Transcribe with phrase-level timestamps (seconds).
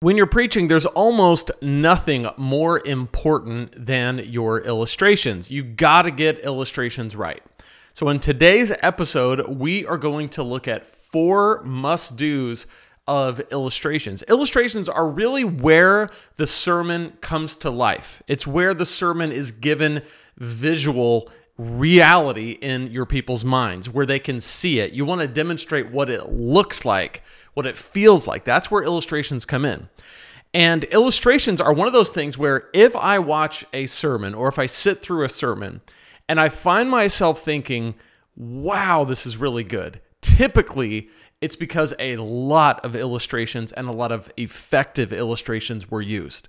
[0.00, 5.50] When you're preaching, there's almost nothing more important than your illustrations.
[5.50, 7.42] You got to get illustrations right.
[7.94, 12.66] So, in today's episode, we are going to look at four must do's
[13.06, 14.22] of illustrations.
[14.28, 20.02] Illustrations are really where the sermon comes to life, it's where the sermon is given
[20.36, 24.92] visual reality in your people's minds where they can see it.
[24.92, 27.22] You want to demonstrate what it looks like,
[27.56, 28.44] what it feels like.
[28.44, 29.88] That's where illustrations come in.
[30.52, 34.58] And illustrations are one of those things where if I watch a sermon or if
[34.58, 35.80] I sit through a sermon
[36.28, 37.94] and I find myself thinking,
[38.36, 41.08] wow, this is really good, typically
[41.40, 46.48] it's because a lot of illustrations and a lot of effective illustrations were used.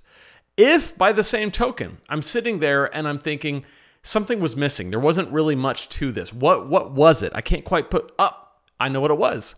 [0.58, 3.64] If by the same token, I'm sitting there and I'm thinking,
[4.02, 4.90] something was missing.
[4.90, 6.34] There wasn't really much to this.
[6.34, 7.32] What what was it?
[7.34, 8.60] I can't quite put up.
[8.78, 9.54] I know what it was.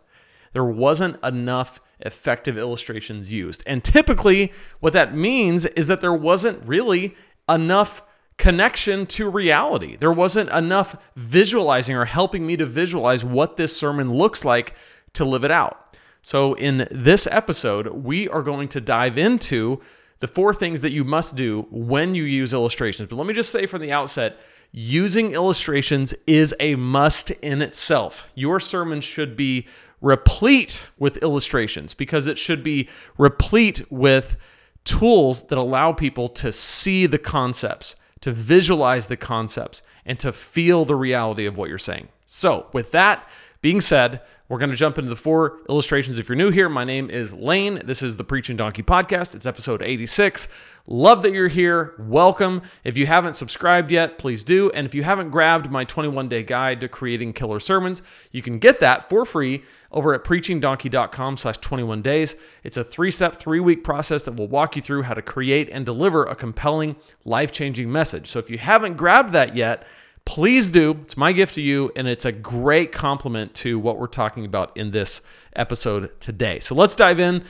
[0.53, 3.63] There wasn't enough effective illustrations used.
[3.67, 7.15] And typically what that means is that there wasn't really
[7.49, 8.03] enough
[8.37, 9.97] connection to reality.
[9.97, 14.75] There wasn't enough visualizing or helping me to visualize what this sermon looks like
[15.13, 15.99] to live it out.
[16.23, 19.81] So, in this episode, we are going to dive into
[20.21, 23.09] the four things that you must do when you use illustrations.
[23.09, 24.39] But let me just say from the outset,
[24.71, 28.31] using illustrations is a must in itself.
[28.35, 29.67] Your sermon should be
[30.01, 34.37] replete with illustrations because it should be replete with
[34.85, 40.85] tools that allow people to see the concepts, to visualize the concepts, and to feel
[40.85, 42.09] the reality of what you're saying.
[42.27, 43.29] So, with that
[43.63, 46.19] being said, we're going to jump into the four illustrations.
[46.19, 47.83] If you're new here, my name is Lane.
[47.85, 49.35] This is the Preaching Donkey podcast.
[49.35, 50.49] It's episode 86.
[50.89, 51.95] Love that you're here.
[51.99, 52.63] Welcome.
[52.83, 54.71] If you haven't subscribed yet, please do.
[54.71, 58.03] And if you haven't grabbed my 21 day guide to creating killer sermons,
[58.33, 62.35] you can get that for free over at preachingdonkey.com slash 21 days.
[62.65, 65.69] It's a three step, three week process that will walk you through how to create
[65.71, 68.27] and deliver a compelling, life changing message.
[68.27, 69.87] So if you haven't grabbed that yet,
[70.25, 70.99] please do.
[71.03, 74.77] It's my gift to you, and it's a great complement to what we're talking about
[74.77, 75.21] in this
[75.55, 76.61] episode today.
[76.61, 77.45] So let's dive in.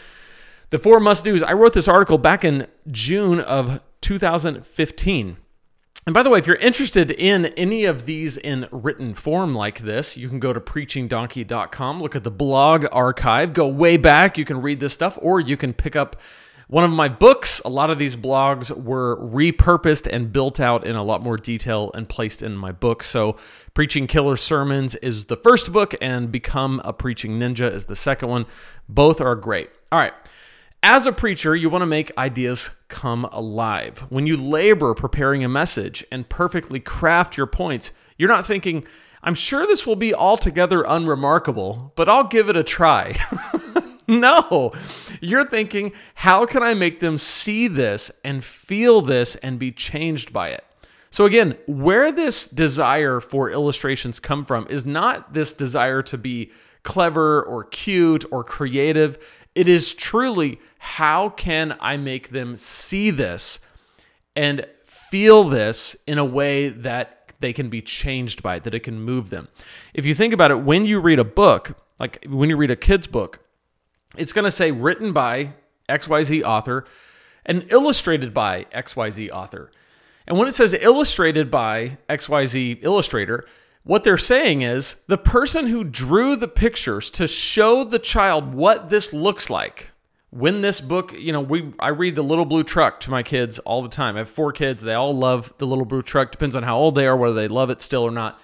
[0.71, 1.43] The four must do's.
[1.43, 5.37] I wrote this article back in June of 2015.
[6.07, 9.81] And by the way, if you're interested in any of these in written form like
[9.81, 14.39] this, you can go to preachingdonkey.com, look at the blog archive, go way back.
[14.39, 16.17] You can read this stuff, or you can pick up
[16.71, 20.95] one of my books, a lot of these blogs were repurposed and built out in
[20.95, 23.03] a lot more detail and placed in my book.
[23.03, 23.37] So,
[23.75, 28.29] Preaching Killer Sermons is the first book, and Become a Preaching Ninja is the second
[28.29, 28.47] one.
[28.89, 29.69] Both are great.
[29.91, 30.15] All right.
[30.81, 34.07] As a preacher, you want to make ideas come alive.
[34.09, 38.87] When you labor preparing a message and perfectly craft your points, you're not thinking,
[39.25, 43.17] I'm sure this will be altogether unremarkable, but I'll give it a try.
[44.21, 44.73] no,
[45.21, 50.33] you're thinking, how can I make them see this and feel this and be changed
[50.33, 50.65] by it?
[51.11, 56.51] So, again, where this desire for illustrations come from is not this desire to be
[56.83, 59.19] clever or cute or creative.
[59.55, 63.61] It is truly how can I make them see this
[64.35, 68.81] and feel this in a way that they can be changed by it, that it
[68.81, 69.49] can move them.
[69.95, 72.77] If you think about it, when you read a book, like when you read a
[72.77, 73.41] kid's book,
[74.17, 75.53] it's going to say written by
[75.89, 76.85] XYZ author
[77.45, 79.71] and illustrated by XYZ author.
[80.27, 83.45] And when it says illustrated by XYZ illustrator,
[83.83, 88.91] what they're saying is the person who drew the pictures to show the child what
[88.91, 89.93] this looks like.
[90.33, 93.59] When this book, you know, we I read The Little Blue Truck to my kids
[93.61, 94.15] all the time.
[94.15, 94.81] I have four kids.
[94.81, 96.31] They all love The Little Blue Truck.
[96.31, 98.41] Depends on how old they are, whether they love it still or not.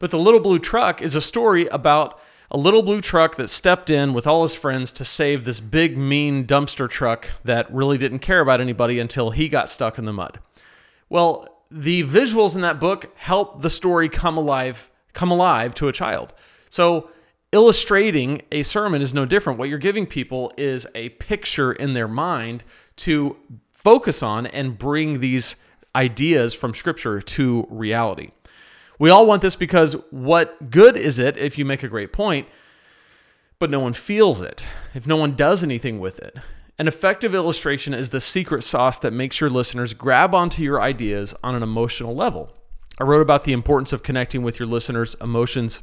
[0.00, 2.18] But The Little Blue Truck is a story about
[2.50, 5.96] a little blue truck that stepped in with all his friends to save this big,
[5.98, 10.12] mean dumpster truck that really didn't care about anybody until he got stuck in the
[10.12, 10.38] mud.
[11.08, 15.92] Well, the visuals in that book help the story come alive, come alive to a
[15.92, 16.32] child.
[16.70, 17.10] So,
[17.52, 19.58] illustrating a sermon is no different.
[19.58, 22.64] What you're giving people is a picture in their mind
[22.96, 23.36] to
[23.72, 25.56] focus on and bring these
[25.94, 28.30] ideas from scripture to reality.
[28.98, 32.48] We all want this because what good is it if you make a great point,
[33.58, 36.36] but no one feels it, if no one does anything with it?
[36.78, 41.34] An effective illustration is the secret sauce that makes your listeners grab onto your ideas
[41.42, 42.52] on an emotional level.
[42.98, 45.80] I wrote about the importance of connecting with your listeners' emotions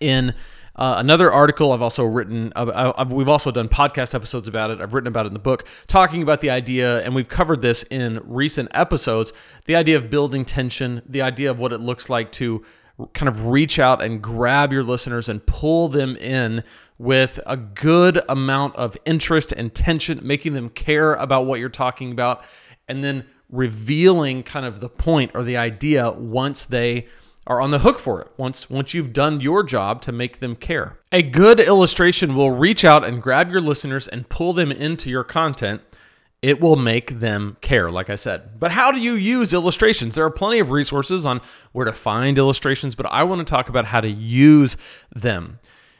[0.00, 0.34] in
[0.76, 4.80] uh, another article I've also written, uh, I've, we've also done podcast episodes about it.
[4.80, 7.82] I've written about it in the book, talking about the idea, and we've covered this
[7.84, 9.32] in recent episodes
[9.64, 12.64] the idea of building tension, the idea of what it looks like to
[13.12, 16.62] kind of reach out and grab your listeners and pull them in
[16.98, 22.10] with a good amount of interest and tension, making them care about what you're talking
[22.12, 22.42] about,
[22.88, 27.06] and then revealing kind of the point or the idea once they
[27.46, 30.56] are on the hook for it once once you've done your job to make them
[30.56, 30.98] care.
[31.12, 35.24] A good illustration will reach out and grab your listeners and pull them into your
[35.24, 35.82] content.
[36.42, 38.58] It will make them care, like I said.
[38.60, 40.14] But how do you use illustrations?
[40.14, 41.40] There are plenty of resources on
[41.72, 44.76] where to find illustrations, but I want to talk about how to use
[45.14, 45.58] them.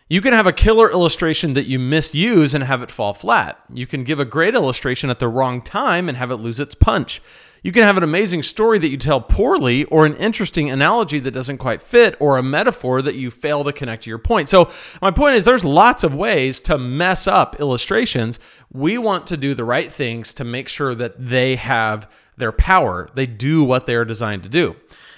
[0.09, 3.59] You can have a killer illustration that you misuse and have it fall flat.
[3.73, 6.77] You can give a great illustration at the wrong time and have it lose its
[6.77, 7.21] punch.
[7.67, 11.33] You can have an amazing story that you tell poorly, or an interesting analogy that
[11.33, 14.49] doesn't quite fit, or a metaphor that you fail to connect to your point.
[14.49, 14.71] So,
[15.03, 18.39] my point is there's lots of ways to mess up illustrations.
[18.73, 23.09] We want to do the right things to make sure that they have their power,
[23.15, 24.77] they do what they are designed to do.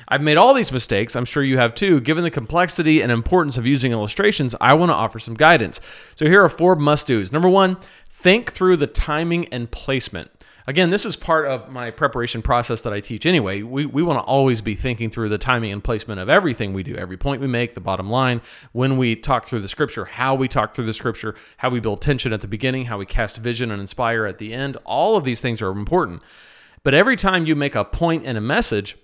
[0.09, 1.17] I've made all these mistakes.
[1.17, 2.01] I'm sure you have too.
[2.01, 5.83] Given the complexity and importance of using illustrations, I want to offer some guidance.
[6.17, 7.31] So here are four must do's.
[7.31, 7.77] Number one,
[8.09, 10.31] think through the timing and placement.
[10.69, 13.63] Again, this is part of my preparation process that I teach anyway.
[13.63, 16.83] We, we want to always be thinking through the timing and placement of everything we
[16.83, 18.43] do, every point we make, the bottom line,
[18.73, 22.03] when we talk through the scripture, how we talk through the scripture, how we build
[22.03, 24.77] tension at the beginning, how we cast vision and inspire at the end.
[24.85, 26.21] All of these things are important.
[26.83, 28.99] But every time you make a point in a message,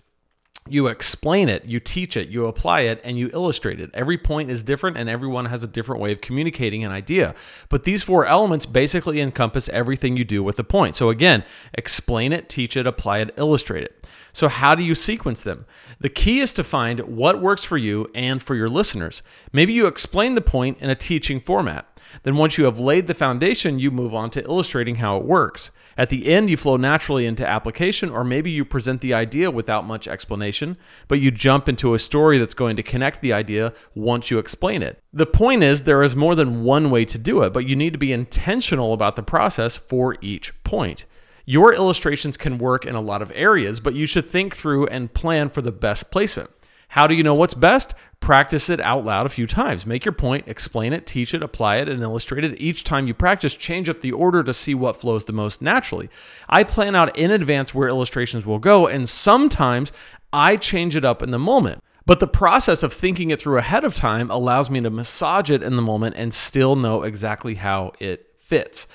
[0.66, 3.90] you explain it, you teach it, you apply it, and you illustrate it.
[3.93, 7.34] Every point is different, and everyone has a different way of communicating an idea.
[7.69, 10.96] But these four elements basically encompass everything you do with the point.
[10.96, 11.44] So, again,
[11.75, 14.06] explain it, teach it, apply it, illustrate it.
[14.32, 15.66] So, how do you sequence them?
[16.00, 19.22] The key is to find what works for you and for your listeners.
[19.52, 21.87] Maybe you explain the point in a teaching format.
[22.22, 25.70] Then, once you have laid the foundation, you move on to illustrating how it works.
[25.96, 29.86] At the end, you flow naturally into application, or maybe you present the idea without
[29.86, 30.76] much explanation,
[31.08, 34.82] but you jump into a story that's going to connect the idea once you explain
[34.82, 35.02] it.
[35.12, 37.92] The point is, there is more than one way to do it, but you need
[37.92, 41.04] to be intentional about the process for each point.
[41.46, 45.12] Your illustrations can work in a lot of areas, but you should think through and
[45.12, 46.50] plan for the best placement.
[46.94, 47.93] How do you know what's best?
[48.20, 49.85] Practice it out loud a few times.
[49.85, 52.61] Make your point, explain it, teach it, apply it, and illustrate it.
[52.61, 56.08] Each time you practice, change up the order to see what flows the most naturally.
[56.49, 59.91] I plan out in advance where illustrations will go, and sometimes
[60.32, 61.82] I change it up in the moment.
[62.06, 65.64] But the process of thinking it through ahead of time allows me to massage it
[65.64, 68.87] in the moment and still know exactly how it fits.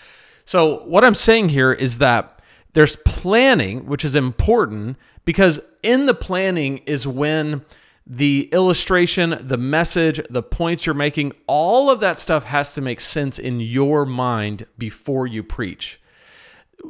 [0.46, 2.42] So, what I'm saying here is that
[2.72, 7.66] there's planning, which is important because in the planning is when
[8.12, 13.00] the illustration, the message, the points you're making, all of that stuff has to make
[13.00, 16.02] sense in your mind before you preach.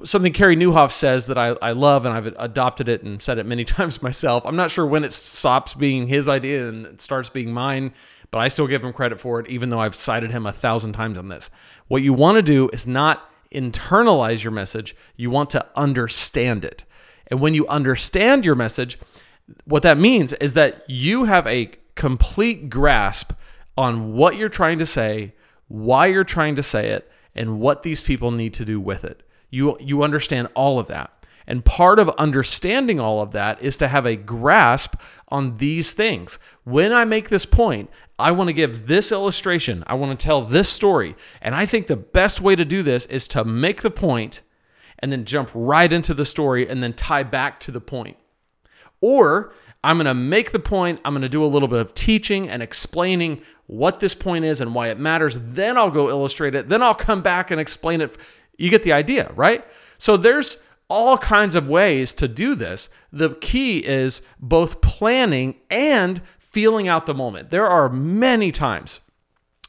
[0.06, 3.45] Something Carey Nieuwhof says that I, I love, and I've adopted it and said it
[3.45, 4.45] many times myself.
[4.45, 7.94] I'm not sure when it stops being his idea and it starts being mine,
[8.31, 10.94] but I still give him credit for it, even though I've cited him a thousand
[10.94, 11.50] times on this.
[11.89, 16.86] What you want to do is not internalize your message, you want to understand it.
[17.27, 18.98] And when you understand your message,
[19.66, 23.34] what that means is that you have a complete grasp
[23.78, 25.34] on what you're trying to say,
[25.68, 29.24] why you're trying to say it, and what these people need to do with it.
[29.50, 31.13] You you understand all of that.
[31.48, 34.96] And part of understanding all of that is to have a grasp
[35.30, 36.38] on these things.
[36.63, 40.44] When I make this point, I want to give this illustration, I want to tell
[40.44, 41.16] this story.
[41.42, 44.42] And I think the best way to do this is to make the point
[45.00, 48.18] and then jump right into the story and then tie back to the point.
[49.01, 49.53] Or
[49.84, 52.50] I'm going to make the point, I'm going to do a little bit of teaching
[52.50, 55.38] and explaining what this point is and why it matters.
[55.39, 56.70] Then I'll go illustrate it.
[56.70, 58.18] Then I'll come back and explain it.
[58.58, 59.65] You get the idea, right?
[59.98, 60.58] So there's
[60.89, 62.89] all kinds of ways to do this.
[63.12, 67.51] The key is both planning and feeling out the moment.
[67.51, 69.00] There are many times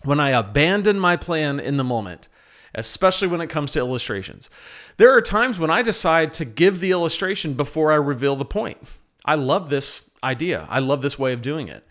[0.03, 2.29] when I abandon my plan in the moment,
[2.75, 4.49] especially when it comes to illustrations.
[4.97, 8.79] There are times when I decide to give the illustration before I reveal the point.
[9.31, 10.67] I love this idea.
[10.69, 11.87] I love this way of doing it.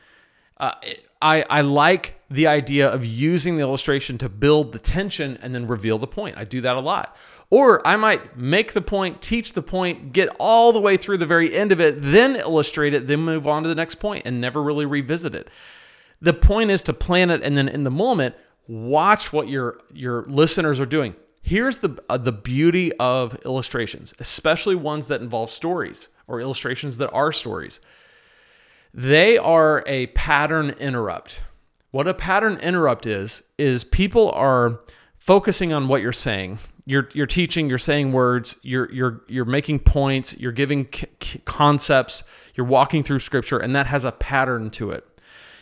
[0.58, 0.74] Uh,
[1.22, 5.66] I, I like the idea of using the illustration to build the tension and then
[5.66, 6.38] reveal the point.
[6.38, 7.16] I do that a lot.
[7.50, 11.26] Or I might make the point, teach the point, get all the way through the
[11.26, 14.42] very end of it, then illustrate it, then move on to the next point and
[14.42, 15.48] never really revisit it.
[16.20, 18.36] The point is to plan it and then in the moment,
[18.68, 21.16] watch what your your listeners are doing.
[21.42, 27.12] Here's the uh, the beauty of illustrations, especially ones that involve stories or illustrations that
[27.12, 27.82] are stories.
[28.94, 31.42] They are a pattern interrupt.
[31.92, 34.80] What a pattern interrupt is is people are
[35.18, 36.60] focusing on what you're saying.
[36.86, 42.24] You're you're teaching, you're saying words, you're you're you're making points, you're giving c- concepts,
[42.56, 45.04] you're walking through scripture and that has a pattern to it.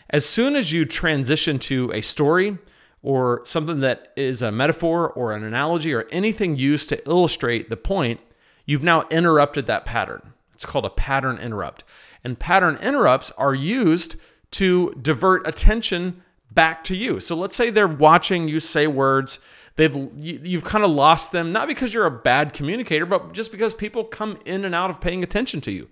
[0.10, 2.58] as soon as you transition to a story
[3.02, 7.78] or something that is a metaphor or an analogy or anything used to illustrate the
[7.78, 8.20] point,
[8.66, 10.34] you've now interrupted that pattern.
[10.58, 11.84] It's called a pattern interrupt.
[12.24, 14.16] And pattern interrupts are used
[14.54, 17.20] to divert attention back to you.
[17.20, 19.40] So let's say they're watching you say words,
[19.76, 23.52] they've you, you've kind of lost them not because you're a bad communicator, but just
[23.52, 25.90] because people come in and out of paying attention to you.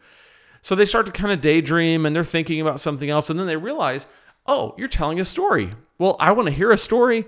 [0.64, 3.46] So they start to kind of daydream and they're thinking about something else and then
[3.46, 4.08] they realize,
[4.48, 7.26] "Oh, you're telling a story." Well, I want to hear a story.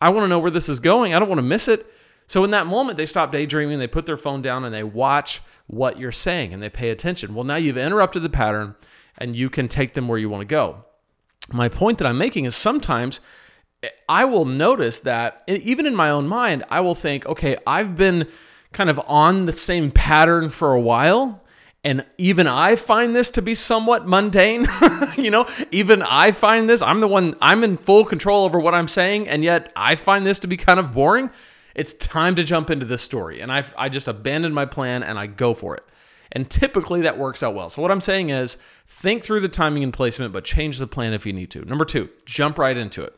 [0.00, 1.14] I want to know where this is going.
[1.14, 1.86] I don't want to miss it.
[2.30, 5.42] So in that moment, they stop daydreaming, they put their phone down and they watch
[5.66, 7.34] what you're saying and they pay attention.
[7.34, 8.76] Well, now you've interrupted the pattern
[9.18, 10.84] and you can take them where you want to go.
[11.52, 13.18] My point that I'm making is sometimes
[13.82, 17.96] eh, I will notice that even in my own mind, I will think, okay, I've
[17.96, 18.28] been
[18.70, 21.42] kind of on the same pattern for a while.
[21.82, 24.68] And even I find this to be somewhat mundane.
[25.18, 28.72] you know, even I find this, I'm the one, I'm in full control over what
[28.72, 29.26] I'm saying.
[29.26, 31.30] And yet I find this to be kind of boring.
[31.74, 33.40] It's time to jump into this story.
[33.40, 35.84] And I, I just abandon my plan and I go for it.
[36.32, 37.68] And typically that works out well.
[37.68, 41.12] So, what I'm saying is think through the timing and placement, but change the plan
[41.12, 41.64] if you need to.
[41.64, 43.14] Number two, jump right into it.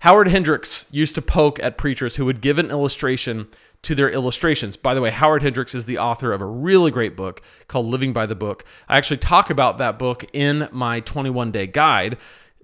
[0.00, 3.48] Howard Hendricks used to poke at preachers who would give an illustration
[3.82, 4.76] to their illustrations.
[4.76, 8.12] By the way, Howard Hendricks is the author of a really great book called Living
[8.12, 8.64] by the Book.
[8.88, 12.18] I actually talk about that book in my 21 day guide,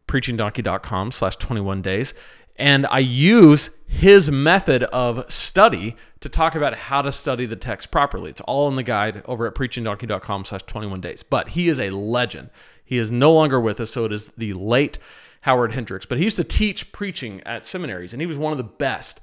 [0.09, 2.15] preachingdonkey.com slash 21 days.
[2.57, 7.91] And I use his method of study to talk about how to study the text
[7.91, 8.31] properly.
[8.31, 11.23] It's all in the guide over at preachingdonkey.com slash 21 days.
[11.23, 12.51] But he is a legend.
[12.85, 14.99] He is no longer with us, so it is the late
[15.43, 16.07] Howard Hendricks.
[16.07, 19.21] But he used to teach preaching at seminaries, and he was one of the best.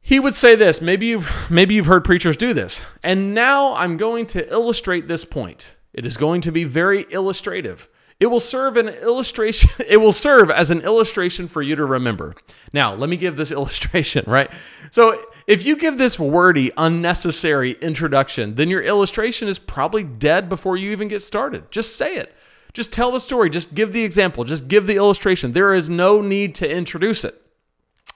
[0.00, 2.80] He would say this, maybe you've maybe you've heard preachers do this.
[3.02, 5.74] And now I'm going to illustrate this point.
[5.92, 7.88] It is going to be very illustrative.
[8.18, 9.70] It will serve an illustration.
[9.88, 12.34] It will serve as an illustration for you to remember.
[12.72, 14.50] Now, let me give this illustration, right?
[14.90, 20.76] So, if you give this wordy, unnecessary introduction, then your illustration is probably dead before
[20.76, 21.70] you even get started.
[21.70, 22.34] Just say it.
[22.72, 23.48] Just tell the story.
[23.48, 24.42] Just give the example.
[24.42, 25.52] Just give the illustration.
[25.52, 27.40] There is no need to introduce it.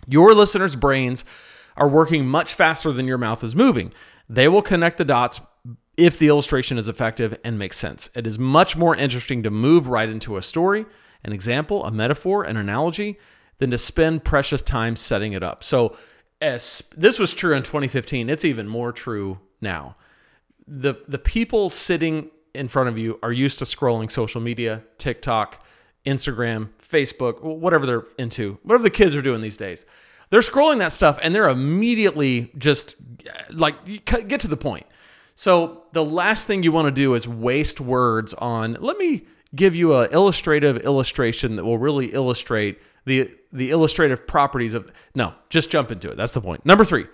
[0.09, 1.25] Your listeners' brains
[1.77, 3.93] are working much faster than your mouth is moving.
[4.29, 5.41] They will connect the dots
[5.97, 8.09] if the illustration is effective and makes sense.
[8.15, 10.87] It is much more interesting to move right into a story,
[11.25, 13.19] an example, a metaphor, an analogy,
[13.59, 15.63] than to spend precious time setting it up.
[15.63, 15.97] So,
[16.41, 19.97] as this was true in 2015, it's even more true now.
[20.67, 25.65] The the people sitting in front of you are used to scrolling social media, TikTok,
[26.07, 29.85] Instagram, Facebook, whatever they're into, whatever the kids are doing these days.
[30.31, 32.95] They're scrolling that stuff and they're immediately just
[33.27, 34.87] eh, like get to the point.
[35.41, 39.75] So the last thing you want to do is waste words on let me give
[39.75, 45.71] you an illustrative illustration that will really illustrate the the illustrative properties of no, just
[45.71, 46.19] jump into it.
[46.19, 46.67] That's the point.
[46.67, 47.07] Number 3.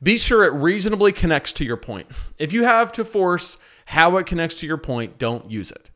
[0.00, 2.06] Be sure it reasonably connects to your point.
[2.38, 5.90] If you have to force how it connects to your point, don't use it.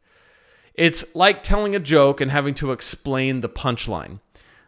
[0.75, 4.19] It's like telling a joke and having to explain the punchline.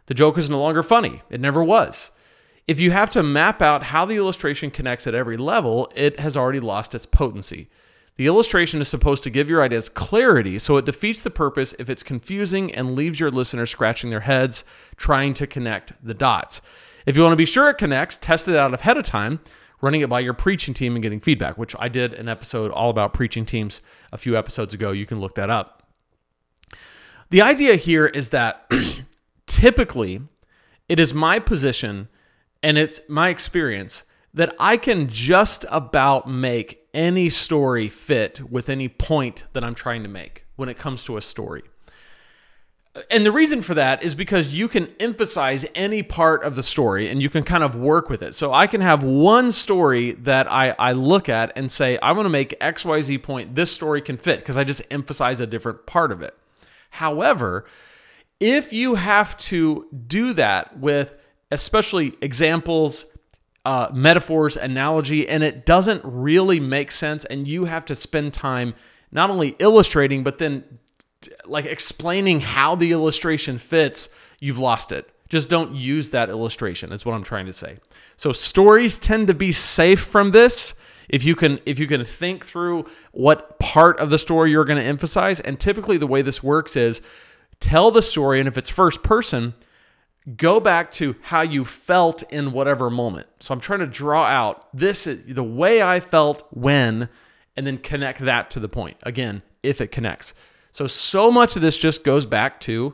[0.05, 1.21] The joke is no longer funny.
[1.29, 2.11] It never was.
[2.69, 6.37] If you have to map out how the illustration connects at every level, it has
[6.37, 7.67] already lost its potency.
[8.17, 11.89] The illustration is supposed to give your ideas clarity, so it defeats the purpose if
[11.89, 14.63] it's confusing and leaves your listeners scratching their heads
[14.97, 16.61] trying to connect the dots.
[17.07, 19.39] If you want to be sure it connects, test it out ahead of time,
[19.81, 22.91] running it by your preaching team and getting feedback, which I did an episode all
[22.91, 24.91] about preaching teams a few episodes ago.
[24.91, 25.89] You can look that up.
[27.31, 28.71] The idea here is that
[29.47, 30.21] typically
[30.87, 32.09] it is my position
[32.61, 38.87] and it's my experience that I can just about make any story fit with any
[38.87, 41.63] point that I'm trying to make when it comes to a story.
[43.09, 47.07] And the reason for that is because you can emphasize any part of the story
[47.07, 48.33] and you can kind of work with it.
[48.33, 52.25] So I can have one story that I, I look at and say, I want
[52.25, 56.11] to make XYZ point, this story can fit because I just emphasize a different part
[56.11, 56.35] of it.
[56.89, 57.65] However,
[58.39, 61.18] if you have to do that with
[61.51, 63.05] especially examples,
[63.65, 67.25] uh, metaphors, analogy, and it doesn't really make sense.
[67.25, 68.73] And you have to spend time
[69.11, 70.63] not only illustrating, but then
[71.45, 74.09] like explaining how the illustration fits.
[74.39, 75.09] You've lost it.
[75.27, 76.91] Just don't use that illustration.
[76.91, 77.77] Is what I'm trying to say.
[78.15, 80.73] So stories tend to be safe from this
[81.09, 84.79] if you can if you can think through what part of the story you're going
[84.79, 87.01] to emphasize and typically the way this works is
[87.59, 89.53] tell the story and if it's first person
[90.35, 93.27] go back to how you felt in whatever moment.
[93.39, 97.09] So I'm trying to draw out this is the way I felt when
[97.55, 98.97] and then connect that to the point.
[99.03, 100.33] Again, if it connects.
[100.71, 102.93] So, so much of this just goes back to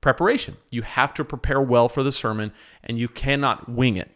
[0.00, 0.56] preparation.
[0.70, 2.52] You have to prepare well for the sermon
[2.82, 4.10] and you cannot wing it.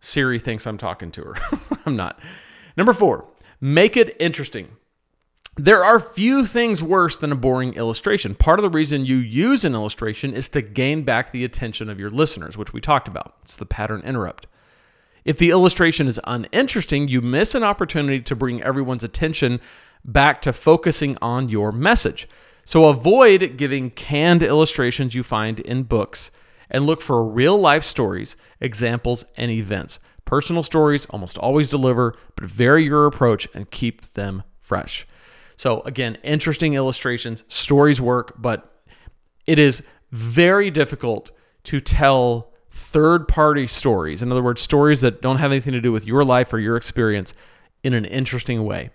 [0.00, 1.34] Siri thinks I'm talking to her.
[1.86, 2.20] I'm not.
[2.76, 3.26] Number four,
[3.60, 4.68] make it interesting.
[5.58, 8.36] There are few things worse than a boring illustration.
[8.36, 11.98] Part of the reason you use an illustration is to gain back the attention of
[11.98, 13.34] your listeners, which we talked about.
[13.42, 14.46] It's the pattern interrupt.
[15.24, 19.60] If the illustration is uninteresting, you miss an opportunity to bring everyone's attention
[20.04, 22.28] back to focusing on your message.
[22.64, 26.30] So avoid giving canned illustrations you find in books
[26.70, 29.98] and look for real life stories, examples, and events.
[30.24, 35.04] Personal stories almost always deliver, but vary your approach and keep them fresh.
[35.58, 38.80] So, again, interesting illustrations, stories work, but
[39.44, 41.32] it is very difficult
[41.64, 44.22] to tell third party stories.
[44.22, 46.76] In other words, stories that don't have anything to do with your life or your
[46.76, 47.34] experience
[47.82, 48.90] in an interesting way.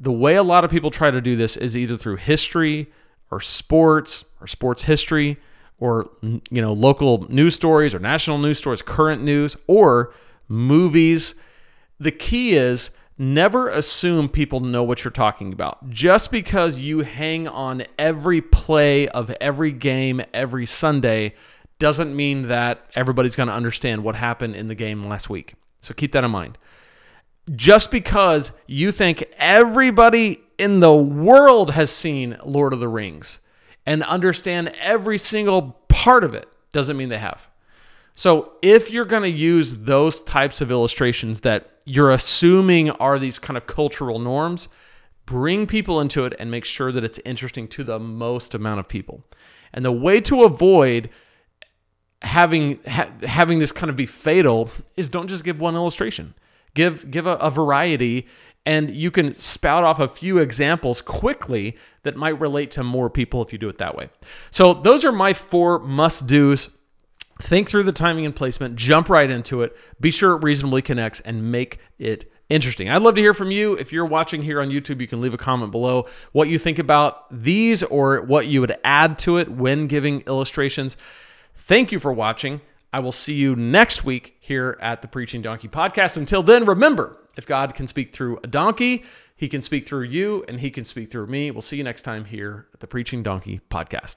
[0.00, 2.90] The way a lot of people try to do this is either through history
[3.30, 5.36] or sports or sports history
[5.78, 10.14] or you know local news stories or national news stories, current news or
[10.48, 11.34] movies.
[12.00, 15.90] The key is never assume people know what you're talking about.
[15.90, 21.34] Just because you hang on every play of every game every Sunday
[21.78, 25.54] doesn't mean that everybody's going to understand what happened in the game last week.
[25.80, 26.58] So keep that in mind.
[27.54, 33.40] Just because you think everybody in the world has seen Lord of the Rings
[33.86, 37.48] and understand every single part of it doesn't mean they have.
[38.14, 43.38] So if you're going to use those types of illustrations that you're assuming are these
[43.38, 44.68] kind of cultural norms,
[45.24, 48.88] bring people into it and make sure that it's interesting to the most amount of
[48.88, 49.24] people.
[49.72, 51.08] And the way to avoid
[52.22, 56.34] having ha- having this kind of be fatal is don't just give one illustration.
[56.74, 58.26] Give give a, a variety
[58.66, 63.42] and you can spout off a few examples quickly that might relate to more people
[63.42, 64.10] if you do it that way.
[64.50, 66.68] So those are my four must-dos
[67.40, 71.20] Think through the timing and placement, jump right into it, be sure it reasonably connects,
[71.20, 72.88] and make it interesting.
[72.88, 73.74] I'd love to hear from you.
[73.74, 76.78] If you're watching here on YouTube, you can leave a comment below what you think
[76.78, 80.96] about these or what you would add to it when giving illustrations.
[81.54, 82.60] Thank you for watching.
[82.92, 86.16] I will see you next week here at the Preaching Donkey Podcast.
[86.16, 89.04] Until then, remember if God can speak through a donkey,
[89.36, 91.50] he can speak through you and he can speak through me.
[91.50, 94.16] We'll see you next time here at the Preaching Donkey Podcast.